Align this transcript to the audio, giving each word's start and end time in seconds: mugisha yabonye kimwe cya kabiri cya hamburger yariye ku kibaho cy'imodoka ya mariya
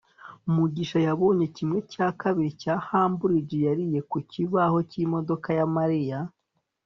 mugisha 0.53 0.97
yabonye 1.07 1.45
kimwe 1.55 1.79
cya 1.91 2.07
kabiri 2.21 2.49
cya 2.61 2.75
hamburger 2.87 3.59
yariye 3.67 3.99
ku 4.09 4.17
kibaho 4.31 4.77
cy'imodoka 4.89 5.47
ya 5.59 5.65
mariya 5.77 6.19